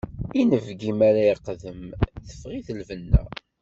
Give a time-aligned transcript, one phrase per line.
[0.39, 1.81] Inebgi mi ara iqdem,
[2.25, 3.21] teffeɣ-it lbenna.